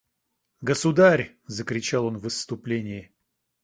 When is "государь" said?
0.61-1.37